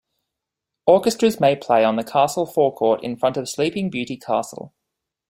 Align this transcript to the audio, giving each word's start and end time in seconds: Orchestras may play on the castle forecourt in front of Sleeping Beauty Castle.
Orchestras 0.87 1.39
may 1.39 1.55
play 1.55 1.83
on 1.85 1.95
the 1.95 2.03
castle 2.03 2.47
forecourt 2.47 3.03
in 3.03 3.15
front 3.15 3.37
of 3.37 3.47
Sleeping 3.47 3.91
Beauty 3.91 4.17
Castle. 4.17 4.73